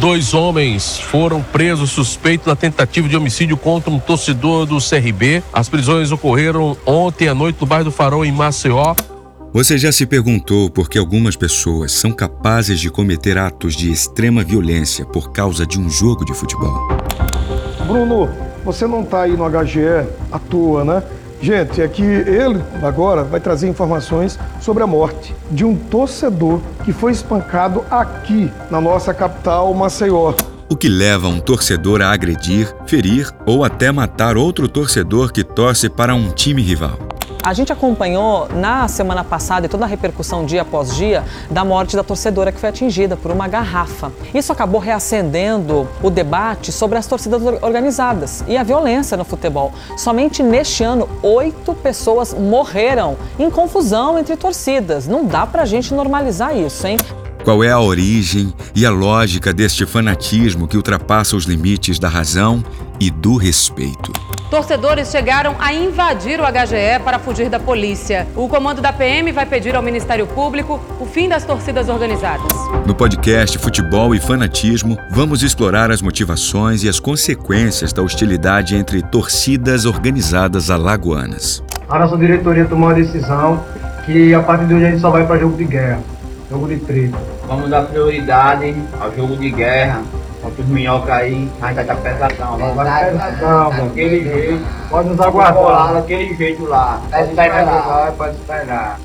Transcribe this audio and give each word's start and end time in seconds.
Dois 0.00 0.32
homens 0.32 0.98
foram 0.98 1.42
presos 1.42 1.90
suspeitos 1.90 2.46
da 2.46 2.56
tentativa 2.56 3.06
de 3.06 3.14
homicídio 3.14 3.54
contra 3.54 3.90
um 3.90 3.98
torcedor 3.98 4.64
do 4.64 4.78
CRB. 4.78 5.42
As 5.52 5.68
prisões 5.68 6.10
ocorreram 6.10 6.74
ontem 6.86 7.28
à 7.28 7.34
noite 7.34 7.60
no 7.60 7.66
bairro 7.66 7.84
do 7.84 7.92
Farol, 7.92 8.24
em 8.24 8.32
Maceió. 8.32 8.94
Você 9.52 9.76
já 9.76 9.92
se 9.92 10.06
perguntou 10.06 10.70
por 10.70 10.88
que 10.88 10.96
algumas 10.96 11.36
pessoas 11.36 11.92
são 11.92 12.12
capazes 12.12 12.80
de 12.80 12.88
cometer 12.88 13.36
atos 13.36 13.76
de 13.76 13.92
extrema 13.92 14.42
violência 14.42 15.04
por 15.04 15.32
causa 15.32 15.66
de 15.66 15.78
um 15.78 15.90
jogo 15.90 16.24
de 16.24 16.32
futebol? 16.32 16.88
Bruno, 17.86 18.30
você 18.64 18.86
não 18.86 19.02
está 19.02 19.24
aí 19.24 19.36
no 19.36 19.44
HGE 19.50 20.08
à 20.32 20.38
toa, 20.38 20.82
né? 20.82 21.02
Gente, 21.42 21.80
é 21.80 21.88
que 21.88 22.02
ele 22.02 22.62
agora 22.82 23.24
vai 23.24 23.40
trazer 23.40 23.66
informações 23.66 24.38
sobre 24.60 24.82
a 24.82 24.86
morte 24.86 25.34
de 25.50 25.64
um 25.64 25.74
torcedor 25.74 26.60
que 26.84 26.92
foi 26.92 27.12
espancado 27.12 27.82
aqui 27.90 28.50
na 28.70 28.78
nossa 28.80 29.14
capital, 29.14 29.72
Maceió. 29.72 30.34
O 30.68 30.76
que 30.76 30.88
leva 30.88 31.28
um 31.28 31.40
torcedor 31.40 32.02
a 32.02 32.12
agredir, 32.12 32.72
ferir 32.86 33.30
ou 33.46 33.64
até 33.64 33.90
matar 33.90 34.36
outro 34.36 34.68
torcedor 34.68 35.32
que 35.32 35.42
torce 35.42 35.88
para 35.88 36.14
um 36.14 36.30
time 36.30 36.62
rival? 36.62 36.98
A 37.42 37.54
gente 37.54 37.72
acompanhou 37.72 38.48
na 38.54 38.86
semana 38.86 39.24
passada 39.24 39.64
e 39.64 39.68
toda 39.68 39.84
a 39.86 39.88
repercussão 39.88 40.44
dia 40.44 40.60
após 40.60 40.94
dia 40.94 41.24
da 41.50 41.64
morte 41.64 41.96
da 41.96 42.04
torcedora 42.04 42.52
que 42.52 42.60
foi 42.60 42.68
atingida 42.68 43.16
por 43.16 43.30
uma 43.30 43.48
garrafa. 43.48 44.12
Isso 44.34 44.52
acabou 44.52 44.78
reacendendo 44.78 45.88
o 46.02 46.10
debate 46.10 46.70
sobre 46.70 46.98
as 46.98 47.06
torcidas 47.06 47.40
organizadas 47.62 48.44
e 48.46 48.58
a 48.58 48.62
violência 48.62 49.16
no 49.16 49.24
futebol. 49.24 49.72
Somente 49.96 50.42
neste 50.42 50.84
ano, 50.84 51.08
oito 51.22 51.72
pessoas 51.72 52.34
morreram 52.34 53.16
em 53.38 53.50
confusão 53.50 54.18
entre 54.18 54.36
torcidas. 54.36 55.08
Não 55.08 55.24
dá 55.24 55.46
pra 55.46 55.64
gente 55.64 55.94
normalizar 55.94 56.54
isso, 56.54 56.86
hein? 56.86 56.98
Qual 57.42 57.64
é 57.64 57.70
a 57.70 57.80
origem 57.80 58.52
e 58.74 58.84
a 58.84 58.90
lógica 58.90 59.50
deste 59.50 59.86
fanatismo 59.86 60.68
que 60.68 60.76
ultrapassa 60.76 61.34
os 61.34 61.44
limites 61.44 61.98
da 61.98 62.08
razão 62.08 62.62
e 63.00 63.10
do 63.10 63.36
respeito? 63.36 64.12
Torcedores 64.50 65.12
chegaram 65.12 65.54
a 65.60 65.72
invadir 65.72 66.40
o 66.40 66.42
HGE 66.42 66.98
para 67.04 67.20
fugir 67.20 67.48
da 67.48 67.60
polícia. 67.60 68.26
O 68.34 68.48
comando 68.48 68.82
da 68.82 68.92
PM 68.92 69.30
vai 69.30 69.46
pedir 69.46 69.76
ao 69.76 69.82
Ministério 69.82 70.26
Público 70.26 70.80
o 70.98 71.06
fim 71.06 71.28
das 71.28 71.44
torcidas 71.44 71.88
organizadas. 71.88 72.52
No 72.84 72.92
podcast 72.92 73.56
Futebol 73.58 74.12
e 74.12 74.18
Fanatismo, 74.18 74.98
vamos 75.12 75.44
explorar 75.44 75.92
as 75.92 76.02
motivações 76.02 76.82
e 76.82 76.88
as 76.88 76.98
consequências 76.98 77.92
da 77.92 78.02
hostilidade 78.02 78.74
entre 78.74 79.00
torcidas 79.02 79.84
organizadas 79.84 80.68
alagoanas. 80.68 81.62
A 81.88 82.00
nossa 82.00 82.16
diretoria 82.16 82.64
tomou 82.64 82.88
a 82.88 82.94
decisão 82.94 83.64
que 84.04 84.34
a 84.34 84.42
partir 84.42 84.66
de 84.66 84.74
hoje 84.74 84.84
a 84.84 84.90
gente 84.90 85.00
só 85.00 85.10
vai 85.10 85.24
para 85.28 85.38
jogo 85.38 85.56
de 85.56 85.64
guerra, 85.64 86.00
jogo 86.50 86.66
de 86.66 86.78
treta. 86.78 87.18
Vamos 87.46 87.70
dar 87.70 87.82
prioridade 87.82 88.74
ao 89.00 89.14
jogo 89.14 89.36
de 89.36 89.48
guerra, 89.48 90.02
Contra 90.42 90.62
os 90.62 90.68
minhoca 90.68 91.14
aí, 91.14 91.50
a 91.60 91.68
gente 91.68 91.80
estar 91.80 91.96
pesadão. 91.96 92.58
Vai 92.58 92.74
vai 92.74 93.10
pesadão. 93.10 93.70
Daquele 93.70 94.22
jeito. 94.22 94.66
Pode 94.88 95.08
nos 95.08 95.20
aguardar. 95.20 95.94
Daquele 95.94 96.34
jeito 96.34 96.64
lá. 96.64 97.02
Pode 97.10 97.28
esperar. 97.28 98.12
Pode 98.12 98.36
esperar. 98.36 99.00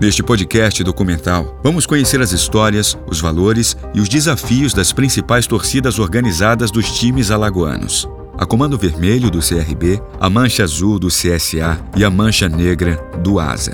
Neste 0.00 0.22
podcast 0.22 0.82
documental, 0.82 1.58
vamos 1.62 1.84
conhecer 1.84 2.22
as 2.22 2.32
histórias, 2.32 2.96
os 3.06 3.20
valores 3.20 3.76
e 3.92 4.00
os 4.00 4.08
desafios 4.08 4.72
das 4.72 4.94
principais 4.94 5.46
torcidas 5.46 5.98
organizadas 5.98 6.70
dos 6.70 6.90
times 6.90 7.30
alagoanos. 7.30 8.08
A 8.38 8.46
Comando 8.46 8.78
Vermelho 8.78 9.30
do 9.30 9.40
CRB, 9.40 10.00
a 10.18 10.30
Mancha 10.30 10.64
Azul 10.64 10.98
do 10.98 11.08
CSA 11.08 11.78
e 11.94 12.02
a 12.02 12.10
Mancha 12.10 12.48
Negra 12.48 12.96
do 13.22 13.38
ASA. 13.38 13.72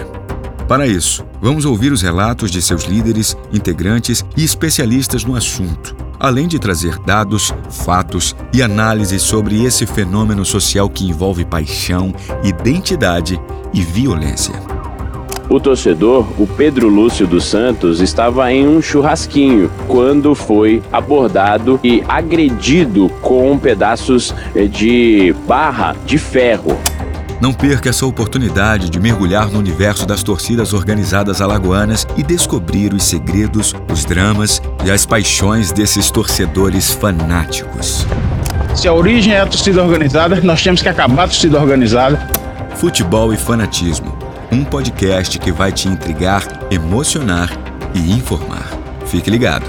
Para 0.66 0.88
isso, 0.88 1.24
vamos 1.40 1.64
ouvir 1.64 1.92
os 1.92 2.02
relatos 2.02 2.50
de 2.50 2.60
seus 2.60 2.82
líderes, 2.82 3.36
integrantes 3.52 4.24
e 4.36 4.42
especialistas 4.42 5.24
no 5.24 5.36
assunto, 5.36 5.94
além 6.18 6.46
de 6.46 6.58
trazer 6.58 6.98
dados, 6.98 7.54
fatos 7.70 8.34
e 8.52 8.62
análises 8.62 9.22
sobre 9.22 9.64
esse 9.64 9.86
fenômeno 9.86 10.44
social 10.44 10.88
que 10.88 11.06
envolve 11.06 11.44
paixão, 11.44 12.14
identidade 12.42 13.40
e 13.72 13.82
violência. 13.82 14.54
O 15.48 15.60
torcedor, 15.60 16.26
o 16.38 16.46
Pedro 16.46 16.88
Lúcio 16.88 17.24
dos 17.24 17.44
Santos, 17.44 18.00
estava 18.00 18.52
em 18.52 18.66
um 18.66 18.82
churrasquinho 18.82 19.70
quando 19.86 20.34
foi 20.34 20.82
abordado 20.90 21.78
e 21.84 22.02
agredido 22.08 23.08
com 23.22 23.56
pedaços 23.56 24.34
eh, 24.56 24.64
de 24.64 25.32
barra 25.46 25.94
de 26.04 26.18
ferro. 26.18 26.76
Não 27.40 27.52
perca 27.52 27.90
essa 27.90 28.06
oportunidade 28.06 28.88
de 28.88 28.98
mergulhar 28.98 29.50
no 29.50 29.58
universo 29.58 30.06
das 30.06 30.22
torcidas 30.22 30.72
organizadas 30.72 31.40
alagoanas 31.40 32.06
e 32.16 32.22
descobrir 32.22 32.94
os 32.94 33.04
segredos, 33.04 33.74
os 33.92 34.04
dramas 34.04 34.60
e 34.84 34.90
as 34.90 35.04
paixões 35.04 35.72
desses 35.72 36.10
torcedores 36.10 36.92
fanáticos. 36.92 38.06
Se 38.74 38.88
a 38.88 38.92
origem 38.92 39.32
é 39.32 39.40
a 39.40 39.46
torcida 39.46 39.82
organizada, 39.82 40.40
nós 40.40 40.62
temos 40.62 40.82
que 40.82 40.88
acabar 40.88 41.24
a 41.24 41.28
torcida 41.28 41.60
organizada. 41.60 42.18
Futebol 42.76 43.32
e 43.32 43.36
Fanatismo 43.36 44.26
um 44.50 44.64
podcast 44.64 45.38
que 45.38 45.52
vai 45.52 45.72
te 45.72 45.88
intrigar, 45.88 46.42
emocionar 46.70 47.50
e 47.94 48.12
informar. 48.12 48.66
Fique 49.06 49.30
ligado. 49.30 49.64